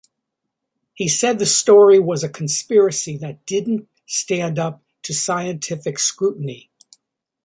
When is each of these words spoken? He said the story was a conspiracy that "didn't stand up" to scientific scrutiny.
He 0.95 1.07
said 1.07 1.37
the 1.37 1.45
story 1.45 1.99
was 1.99 2.23
a 2.23 2.27
conspiracy 2.27 3.17
that 3.17 3.45
"didn't 3.45 3.87
stand 4.07 4.57
up" 4.57 4.81
to 5.03 5.13
scientific 5.13 5.99
scrutiny. 5.99 6.71